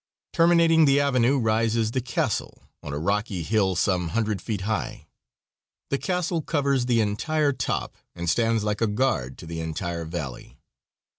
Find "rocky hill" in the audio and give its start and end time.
2.97-3.75